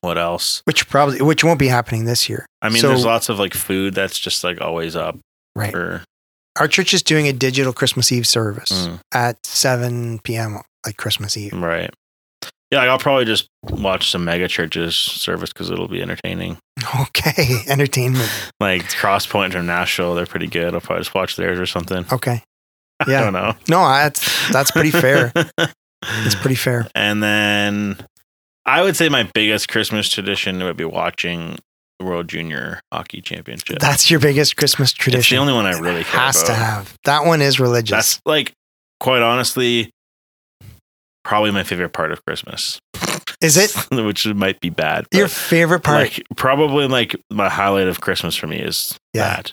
[0.00, 0.62] what else?
[0.64, 2.46] Which probably, which won't be happening this year.
[2.62, 5.18] I mean, So- there's lots of like food that's just like always up
[5.54, 5.70] Right.
[5.72, 6.04] for.
[6.58, 10.60] Our church is doing a digital Christmas Eve service Mm, at 7 p.m.
[10.86, 11.52] like Christmas Eve.
[11.52, 11.92] right.
[12.70, 16.58] Yeah, I'll probably just watch some mega churches service because it'll be entertaining.
[17.00, 17.60] Okay.
[17.68, 18.28] Entertainment.
[18.60, 20.74] Like Crosspoint International, they're pretty good.
[20.74, 22.04] I'll probably just watch theirs or something.
[22.12, 22.42] Okay.
[23.06, 23.20] I Yeah.
[23.22, 23.54] don't know.
[23.68, 25.32] No, that's, that's pretty fair.
[26.24, 26.86] It's pretty fair.
[26.94, 27.96] And then
[28.64, 31.58] I would say my biggest Christmas tradition would be watching
[31.98, 33.78] the World Junior Hockey Championship.
[33.80, 35.18] That's your biggest Christmas tradition.
[35.20, 36.46] It's the only one I really care Has about.
[36.48, 36.94] to have.
[37.04, 37.90] That one is religious.
[37.90, 38.52] That's like,
[39.00, 39.90] quite honestly,
[41.26, 42.78] probably my favorite part of Christmas.
[43.40, 43.74] Is it?
[43.90, 45.06] Which might be bad.
[45.12, 46.00] Your favorite part?
[46.02, 49.36] Like probably like my highlight of Christmas for me is Yeah.
[49.36, 49.52] that.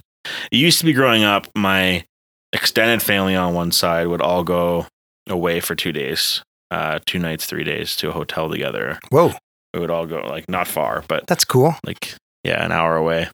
[0.51, 2.05] It used to be growing up, my
[2.53, 4.87] extended family on one side would all go
[5.27, 8.99] away for two days, uh, two nights, three days to a hotel together.
[9.09, 9.33] Whoa.
[9.73, 11.75] We would all go like not far, but That's cool.
[11.85, 13.29] like yeah, an hour away.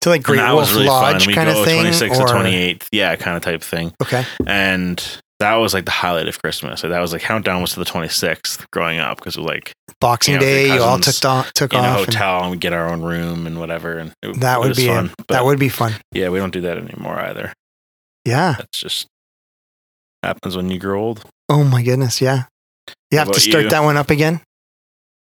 [0.00, 1.84] To like Great Wolf really Lodge kind of thing.
[1.84, 3.92] 26th or, to 28th, yeah, kind of type thing.
[4.02, 4.24] Okay.
[4.46, 5.02] And
[5.44, 6.80] that was like the highlight of Christmas.
[6.80, 9.72] So that was like countdown was to the 26th growing up because it was like
[10.00, 11.96] Boxing You know, Day, you all took off, took in a off.
[11.98, 13.98] and hotel and we get our own room and whatever.
[13.98, 15.10] And it, that would be fun.
[15.18, 15.92] But That would be fun.
[16.12, 17.52] yeah, we don't do that anymore either.
[18.24, 18.54] Yeah.
[18.58, 19.06] That's just
[20.22, 21.24] happens when you grow old.
[21.48, 22.20] Oh my goodness.
[22.20, 22.44] Yeah.
[23.10, 23.70] You have to start you?
[23.70, 24.40] that one up again.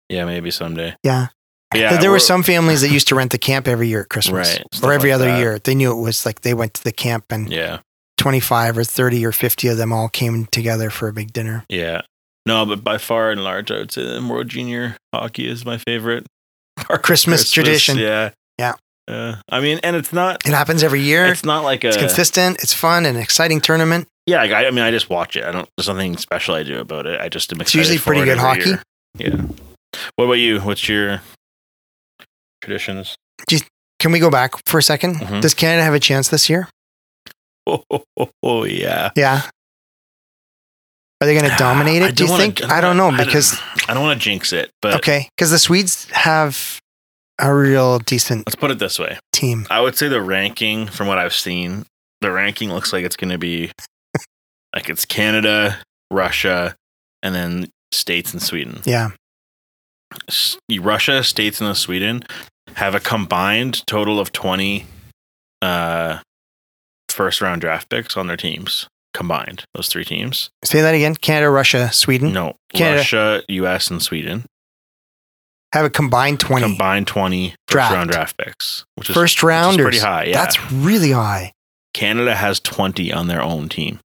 [0.09, 0.95] Yeah, maybe someday.
[1.03, 1.27] Yeah.
[1.73, 4.09] Yeah, there were we're- some families that used to rent the camp every year at
[4.09, 5.39] Christmas Right, or every like other that.
[5.39, 5.57] year.
[5.59, 7.79] They knew it was like they went to the camp and Yeah,
[8.23, 11.65] 25 or 30 or 50 of them all came together for a big dinner.
[11.69, 12.01] yeah.
[12.45, 15.77] No, but by far and large, I would say that World Junior Hockey is my
[15.77, 16.25] favorite
[16.89, 17.97] of Christmas tradition.
[17.97, 18.73] Yeah, Yeah.
[19.07, 20.45] Uh, I mean, and it's not.
[20.45, 21.23] It happens every year.
[21.25, 22.61] It's, It's not like a consistent.
[22.61, 24.07] It's fun and exciting tournament.
[24.25, 25.45] Yeah, like, I, I mean, I just watch it.
[25.45, 25.69] I don't.
[25.77, 27.19] There's nothing special I do about it.
[27.21, 28.69] I just am It's usually pretty good hockey.
[28.71, 28.83] year.
[29.17, 29.41] Yeah.
[30.17, 30.59] What about you?
[30.61, 31.21] What's your
[32.61, 33.15] traditions?
[33.99, 35.41] Can we go back for a 2nd Mhm.
[35.41, 36.67] Does Canada have a chance this year?
[37.65, 39.11] Oh, oh, oh, yeah.
[39.15, 39.41] Yeah.
[41.21, 42.15] Are they going to dominate it?
[42.15, 42.63] Do you wanna- think?
[42.63, 45.51] I don't know I don't- because I don't want to jinx it, but okay, because
[45.51, 46.79] the Swedes have
[47.39, 49.17] a real decent let's put it this way.
[49.31, 49.65] team.
[49.69, 51.85] I would say the ranking, from what I've seen,
[52.21, 53.71] the ranking looks like it's going to be
[54.75, 55.79] like it's Canada,
[56.11, 56.75] Russia,
[57.23, 58.81] and then States and Sweden.
[58.85, 59.11] Yeah.
[60.79, 62.23] Russia, States, and Sweden
[62.75, 64.85] have a combined total of 20
[65.61, 66.19] uh,
[67.13, 68.87] first round draft picks on their teams.
[69.13, 70.49] Combined, those three teams.
[70.63, 71.13] Say that again.
[71.15, 72.97] Canada, Russia, Sweden No, Canada.
[72.97, 74.45] Russia, US, and Sweden
[75.71, 76.65] have a combined 20.
[76.65, 77.93] combined 20 first Draft.
[77.93, 80.25] round draft picks, which is, First which is pretty high.
[80.25, 80.33] Yeah.
[80.43, 81.51] That's really high.
[81.93, 83.99] Canada has 20 on their own team.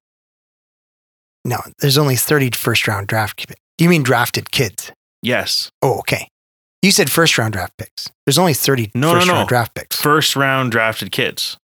[1.45, 3.45] No, there's only 30 first round draft.
[3.77, 4.91] You mean drafted kids?
[5.21, 5.71] Yes.
[5.81, 6.27] Oh, okay.
[6.81, 8.09] You said first round draft picks.
[8.25, 9.33] There's only 30 No, no, first no.
[9.33, 9.95] round draft picks.
[9.99, 11.57] First round drafted kids.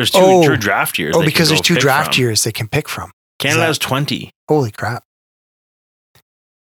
[0.00, 0.42] There's two, Oh.
[0.42, 1.14] two draft years.
[1.14, 2.22] Oh, because there's two draft from.
[2.22, 3.10] years they can pick from.
[3.38, 5.04] Canada that- has 20, Holy crap.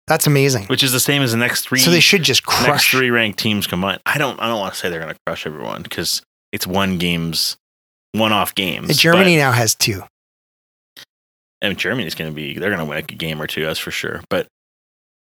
[0.08, 0.66] That's amazing.
[0.66, 1.78] which is the same as the next three.
[1.78, 2.90] So they should just next crush.
[2.90, 4.00] three ranked teams combined.
[4.04, 4.40] I don't.
[4.40, 7.56] I don't want to say they're going to crush everyone because it's one games,
[8.10, 8.88] one off games.
[8.88, 10.00] And Germany now has two.
[10.96, 11.04] but,
[11.62, 12.58] and Germany's going to be.
[12.58, 14.20] They're going to win a game or two, that's for sure.
[14.28, 14.48] But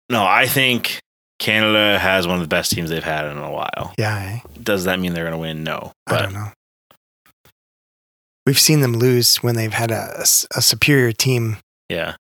[0.09, 1.01] no, I think
[1.41, 3.95] Canada has one of the best teams they've had in a while.
[3.99, 4.49] Yeah, eh?
[4.63, 5.65] Does that mean they're going to win?
[5.65, 6.53] No, I don't know.
[8.49, 11.59] We've seen them lose when they've had a superior team.
[11.91, 12.15] yeah,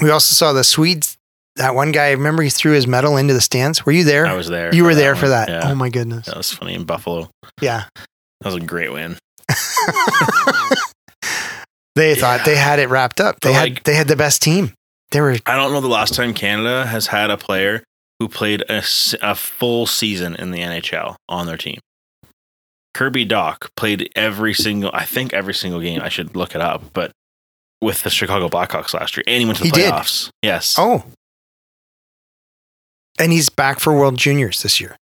[0.00, 1.18] We also saw the Swedes.
[1.56, 3.84] That one guy, remember he threw his medal into the stands?
[3.84, 4.26] Were you there?
[4.26, 4.74] I was there.
[4.74, 5.20] you were there one.
[5.20, 5.50] for that.
[5.50, 6.24] Yeah, Oh my goodness.
[6.26, 7.28] that was funny in Buffalo.
[7.60, 7.84] Yeah.
[8.40, 9.18] That was a great win.
[11.94, 13.40] they thought they had it wrapped up.
[13.40, 14.72] They But, had like- they had the best team.
[15.10, 17.82] They were I don't know the last time Canada has had a player
[18.18, 18.82] who played a,
[19.20, 21.80] a full season in the NHL on their team.
[23.00, 26.02] Kirby Dach played every single, I think every single game.
[26.02, 27.12] I should look it up, but
[27.80, 29.90] with the Chicago Blackhawks last year, and he went to the He did?
[29.90, 30.28] playoffs.
[30.42, 30.74] Yes.
[30.78, 31.04] oh,
[33.18, 34.96] and he's back for World Juniors this year.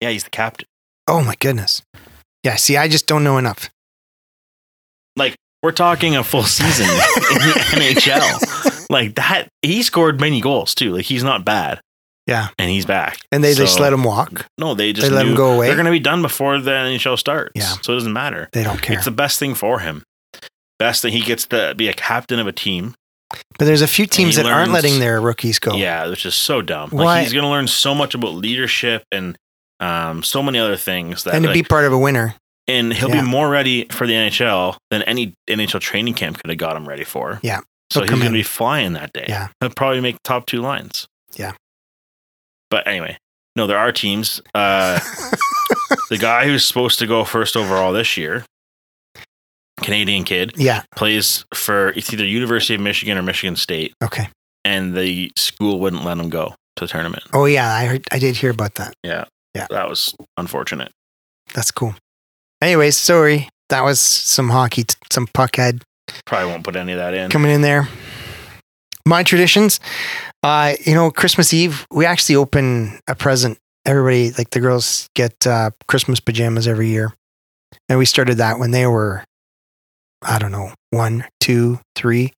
[0.00, 0.66] yeah, he's the captain.
[1.06, 1.82] Oh my goodness.
[2.42, 2.56] Yeah.
[2.56, 3.68] See, I just don't know enough.
[5.14, 8.86] Like we're talking a full season in the NHL.
[8.90, 10.94] Like that, he scored many goals too.
[10.94, 11.80] Like he's not bad.
[12.26, 12.48] Yeah.
[12.58, 13.18] and he's back.
[13.30, 14.46] And they just let him walk.
[14.58, 15.66] No, they just They let him go away?
[15.66, 17.52] They're going to be done before the NHL starts.
[17.54, 17.74] Yeah.
[17.82, 18.48] so it doesn't matter.
[18.52, 18.96] They don't care.
[18.96, 20.02] It's the best thing for him.
[20.78, 22.94] Best thing he gets to be a captain of a team.
[23.58, 25.74] but there's a few teams that aren't letting their rookies go.
[25.76, 26.90] Yeah, which is so dumb.
[26.90, 29.36] Why- he's going to learn so much about leadership and
[29.80, 32.34] um, so many other things that and to like, be part of a winner.
[32.68, 33.22] and he'll Yeah.
[33.22, 36.88] be more ready for the NHL than any NHL training camp could have got him
[36.88, 37.38] ready for.
[37.42, 37.60] Yeah.
[37.90, 39.26] So He'll he's going to be flying that day.
[39.28, 39.48] Yeah.
[39.60, 41.06] He'll probably make top two lines.
[41.36, 41.52] Yeah.
[42.70, 43.16] But anyway,
[43.54, 44.40] no, there are teams.
[44.54, 44.98] Uh,
[46.10, 48.44] the guy who's supposed to go first overall this year,
[49.82, 50.82] Canadian kid, yeah.
[50.96, 54.28] plays for it's either University of Michigan or Michigan State, Okay.
[54.64, 57.22] and the school wouldn't let him go to the tournament.
[57.32, 58.04] Oh yeah, I heard.
[58.10, 58.94] I did hear about that.
[59.02, 59.24] Yeah.
[59.54, 59.66] Yeah.
[59.70, 60.90] That was unfortunate.
[61.54, 61.94] That's cool.
[62.60, 63.48] Anyways, sorry.
[63.68, 65.82] That was some hockey, t- some puckhead
[66.24, 67.30] Probably won't put any of that in.
[67.30, 67.88] coming in there.
[69.06, 69.78] My traditions,
[70.42, 73.56] uh, you know, Christmas Eve, we actually open a present.
[73.84, 77.14] Everybody, like the girls, get uh, Christmas pajamas every year,
[77.88, 79.22] and we started that when they were,
[80.22, 82.32] I don't know, one, two, three,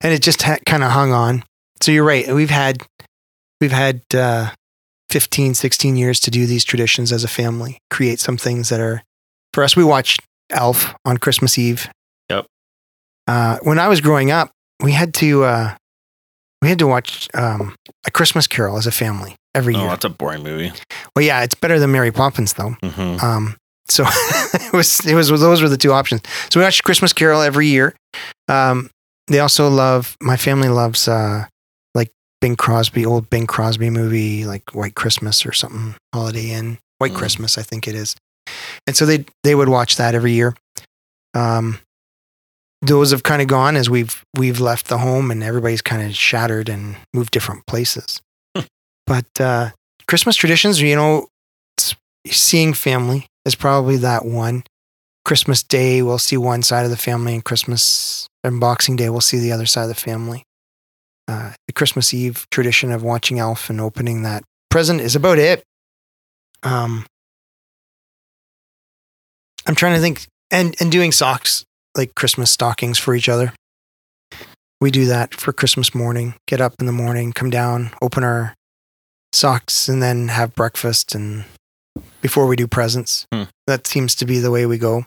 [0.00, 1.44] and it just ha- kind of hung on.
[1.82, 2.26] So you're right.
[2.32, 2.78] We've had,
[3.60, 4.52] we've had uh,
[5.10, 7.76] 15, 16 years to do these traditions as a family.
[7.90, 9.02] Create some things that are,
[9.52, 9.76] for us.
[9.76, 11.90] We watched Elf on Christmas Eve.
[12.30, 12.46] Yep.
[13.26, 14.50] Uh, when I was growing up,
[14.82, 15.74] we had to uh,
[16.62, 17.74] we had to watch um,
[18.06, 19.80] a Christmas Carol as a family every year.
[19.82, 19.90] Oh, year.
[19.92, 20.72] that's a boring movie.
[21.16, 22.76] Well, yeah, it's better than Mary Poppins though.
[22.82, 23.56] hmm Um,
[23.88, 24.04] so
[24.54, 26.22] it was it was those were the two options.
[26.50, 27.94] So we watched Christmas Carol every year.
[28.48, 28.90] Um,
[29.26, 31.46] they also love my family loves uh,
[31.94, 37.12] like Bing Crosby, old Bing Crosby movie like White Christmas or something, Holiday Inn, White
[37.12, 37.16] Mm.
[37.16, 38.14] Christmas, I think it is.
[38.86, 40.54] And so they they would watch that every year.
[41.34, 41.78] Um,
[42.82, 46.14] those have kind of gone as we've we've left the home and everybody's kind of
[46.14, 48.20] shattered and moved different places.
[48.56, 48.64] Hmm.
[49.06, 49.70] but uh,
[50.08, 51.28] Christmas traditions, you know,
[52.26, 54.64] seeing family is probably that one.
[55.24, 59.20] Christmas Day, we'll see one side of the family, and Christmas and Boxing Day, we'll
[59.20, 60.44] see the other side of the family.
[61.28, 65.62] Uh, the Christmas Eve tradition of watching Elf and opening that present is about it.
[66.62, 67.06] Um,
[69.66, 71.64] I'm trying to think, and and doing socks
[71.96, 73.52] like Christmas stockings for each other.
[74.80, 76.34] We do that for Christmas morning.
[76.46, 78.54] Get up in the morning, come down, open our
[79.32, 81.44] socks, and then have breakfast and
[82.20, 83.26] before we do presents.
[83.32, 83.44] Hmm.
[83.66, 85.04] That seems to be the way we go.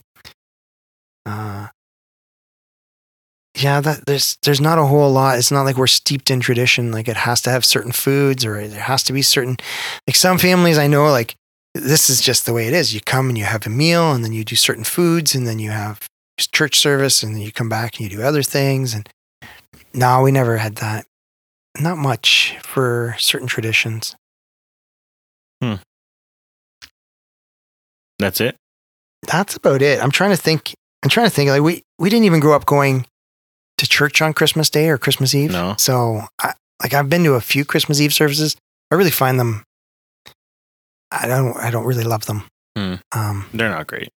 [1.26, 1.68] Uh,
[3.56, 5.38] yeah, that there's there's not a whole lot.
[5.38, 6.92] It's not like we're steeped in tradition.
[6.92, 9.58] Like it has to have certain foods or there has to be certain.
[10.08, 11.36] Like some families I know, like
[11.76, 12.94] this is just the way it is.
[12.94, 15.60] You come and you have a meal, and then you do certain foods, and then
[15.60, 18.94] you have church service, and you come back and you do other things.
[18.94, 19.08] And
[19.94, 21.06] no, we never had that.
[21.80, 24.16] Not much for certain traditions.
[25.62, 25.76] Hmm.
[28.20, 28.56] That's it.
[29.28, 30.02] that's about it.
[30.02, 30.74] I'm trying to think.
[31.04, 31.50] I'm trying to think.
[31.50, 33.06] Like we we didn't even grow up going
[33.78, 35.52] to church on Christmas Day or Christmas Eve.
[35.52, 35.76] No.
[35.78, 38.56] So I, like I've been to a few Christmas Eve services.
[38.92, 39.64] I really find them.
[41.12, 41.56] I don't.
[41.58, 42.44] I don't really love them.
[42.78, 42.96] Hmm.
[43.12, 43.46] Um.
[43.54, 44.10] They're not great.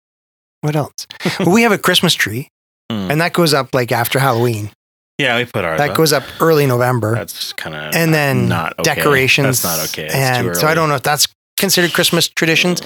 [0.66, 1.08] What else?
[1.40, 2.50] well, we have a Christmas tree,
[2.92, 3.10] Hmm.
[3.12, 4.70] and that goes up like after Halloween.
[5.18, 5.78] Yeah, we put ours.
[5.80, 5.96] That up.
[5.98, 8.96] goes up early November, That's kind of and then not okay.
[8.96, 9.62] decorations.
[9.62, 10.06] That's not okay.
[10.08, 12.82] It's and so I don't know if that's considered Christmas traditions.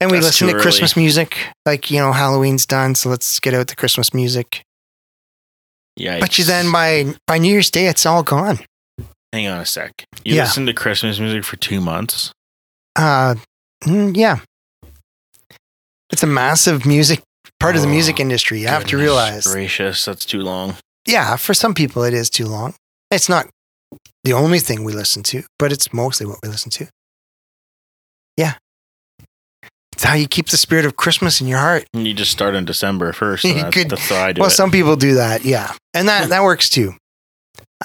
[0.00, 0.62] And we That's listen to early.
[0.62, 4.62] Christmas music, like you know Halloween's done, so let's get out the Christmas music.
[5.96, 8.58] Yeah, But you then by by New Year's Day, it's all gone.
[9.32, 10.06] hang on a sec.
[10.24, 10.42] You Yeah.
[10.44, 12.32] listen to Christmas music for two months.
[12.96, 13.34] Uh,
[13.84, 14.38] mm, yeah,
[16.14, 17.20] it's a massive music
[17.60, 18.60] part of the Oh, music industry.
[18.60, 20.76] You have to realize, gracious, that's too long.
[21.06, 22.74] yeah, for some people it is too long.
[23.10, 23.48] It's not
[24.22, 26.88] the only thing we listen to, but it's mostly what we listen to.
[28.36, 28.54] Yeah,
[29.92, 31.84] it's how you keep the spirit of Christmas in your heart.
[31.94, 33.44] And you just start in December first.
[33.48, 34.52] You that's, could- that's how I do Well, it.
[34.54, 36.94] some people do that, yeah, and that that works too.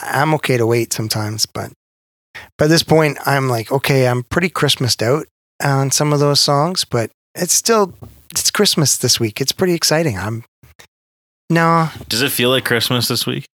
[0.02, 1.72] I'm okay to wait sometimes, but
[2.58, 5.26] by this point, I'm like, okay, I'm pretty Christmased out
[5.64, 7.94] on some of those songs, but it's still
[8.32, 9.42] it's Christmas this week.
[9.42, 10.18] It's pretty exciting.
[10.18, 10.44] I'm
[11.50, 13.46] no, Does it feel like Christmas this week?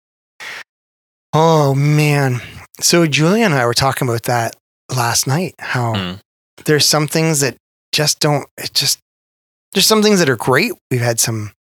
[1.32, 2.40] oh man.
[2.80, 4.56] So Julia and I were talking about that
[4.94, 5.54] last night.
[5.58, 6.12] How Hmm.
[6.64, 7.56] there's some things that
[7.92, 8.46] just don't.
[8.56, 8.98] It just
[9.72, 10.72] there's some things that are great.
[10.90, 11.52] We've had some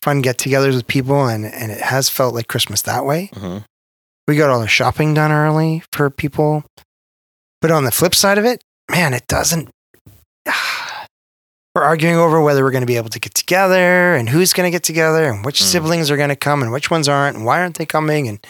[0.00, 3.30] fun get-togethers with people, and and it has felt like Christmas that way.
[3.34, 3.58] hmm
[4.26, 6.64] we got all the shopping done early for people.
[7.60, 9.68] But on the flip side of it, man, it doesn't.
[11.74, 14.66] We're arguing over whether we're going to be able to get together and who's going
[14.66, 15.64] to get together and which Mm.
[15.64, 18.28] siblings are going to come and which ones aren't and why aren't they coming.
[18.28, 18.46] And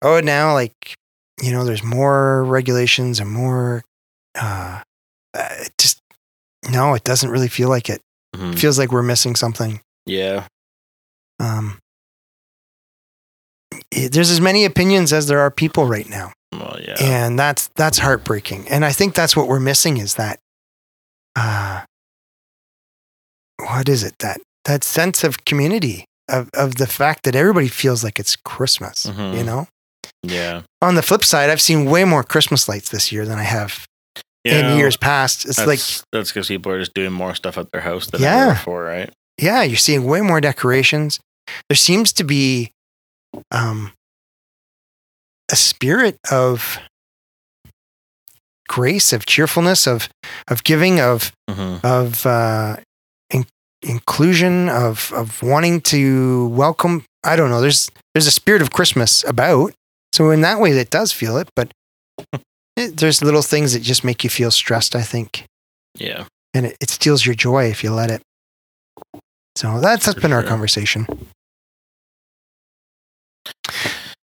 [0.00, 0.94] oh, now, like,
[1.42, 3.82] you know, there's more regulations and more.
[4.38, 4.82] Uh,
[5.34, 5.98] uh, it just,
[6.70, 8.00] no, it doesn't really feel like it.
[8.36, 9.80] hmm It feels like we're missing something.
[10.06, 10.46] Yeah.
[11.40, 11.78] Um,
[13.90, 16.96] it- there's as many opinions as there are people right now Well, yeah.
[17.00, 20.38] and that's that's heartbreaking and i think that's what we're missing is that
[21.36, 21.82] uh
[23.70, 28.02] what is it that that sense of community of of the fact that everybody feels
[28.04, 29.36] like it's christmas Mhm.
[29.38, 29.66] you know
[30.22, 30.62] yeah.
[30.80, 33.86] on the flip side i've seen way more christmas lights this year than i have
[34.44, 34.72] Yeah.
[34.72, 35.80] in years past it's that's, like
[36.12, 38.42] that's because people are just doing more stuff at their house than Yeah.
[38.46, 39.10] ever before, right?
[39.38, 41.18] yeah you're seeing way more decorations
[41.68, 42.70] there seems to be
[43.50, 43.92] um
[45.50, 46.78] a spirit of
[48.68, 50.08] grace of cheerfulness of
[50.48, 52.76] of giving of hmm of uh,
[53.82, 57.04] inclusion of of wanting to welcome.
[57.24, 57.60] I don't know.
[57.60, 59.72] There's there's a spirit of Christmas about.
[60.12, 61.48] So in that way, that does feel it.
[61.56, 61.72] But
[62.76, 64.94] it, there's little things that just make you feel stressed.
[64.94, 65.44] I think,
[65.98, 66.24] Yeah.
[66.54, 68.22] and it, it steals your joy if you let it.
[69.56, 71.06] So that's that's For been our conversation.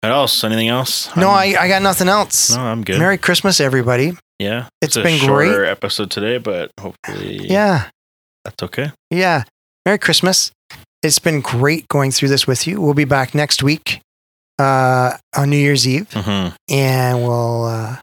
[0.01, 0.43] What else?
[0.43, 1.15] Anything else?
[1.15, 2.55] No, I'm- I, I got nothing else.
[2.55, 2.99] No, I'm good.
[2.99, 4.13] Merry Christmas, everybody.
[4.39, 4.67] yeah.
[4.81, 5.67] It's a been great.
[5.67, 7.89] episode today, but hopefully Yeah,
[8.45, 8.91] that's okay.
[9.11, 9.43] yeah.
[9.85, 10.51] Merry Christmas.
[11.03, 12.81] It's been great going through this with you.
[12.81, 13.99] We'll be back next week
[14.57, 17.97] uh, on New Year's Eve, hmm and we'll uh,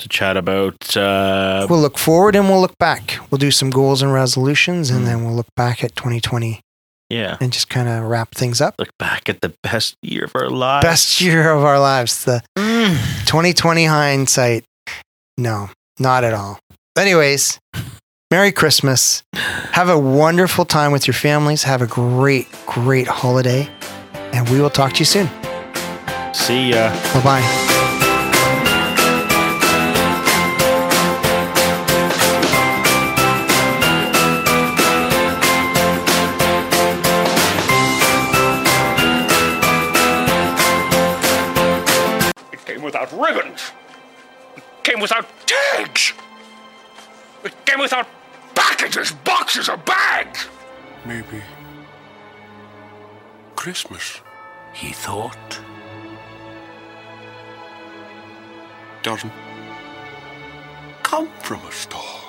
[0.00, 0.96] To chat about.
[0.96, 3.18] Uh, we'll look forward and we'll look back.
[3.30, 5.06] We'll do some goals and resolutions, and Mm.
[5.06, 6.60] then we'll look back at 2020
[7.08, 7.38] yeah.
[7.40, 8.74] and just kind of wrap things up.
[8.78, 10.84] Look back at the best year of our lives.
[10.84, 12.98] Best year of our lives, the Mm.
[13.26, 14.64] 2020 hindsight.
[15.38, 16.58] No, not at all.
[16.98, 17.58] Anyways,
[18.30, 19.22] Merry Christmas.
[19.72, 21.62] Have a wonderful time with your families.
[21.62, 23.66] Have a great, great holiday.
[24.34, 25.30] And we will talk to you soon.
[26.34, 26.90] See ya.
[27.14, 27.64] Bye bye.
[42.52, 43.72] It came without ribbons.
[44.54, 46.12] It came without tags.
[47.42, 48.06] It came without
[48.68, 50.46] packages, boxes, or bags.
[51.06, 51.42] Maybe
[53.56, 54.20] Christmas,
[54.74, 55.60] He thought.
[59.02, 59.32] doesn't
[61.02, 62.20] come from a store.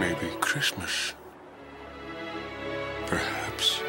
[0.00, 1.14] Maybe Christmas,
[3.06, 3.80] perhaps,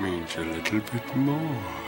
[0.00, 1.85] means a little bit more.